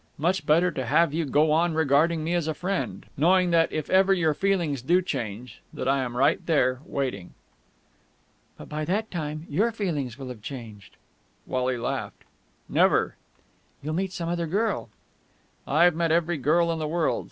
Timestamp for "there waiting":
6.43-7.35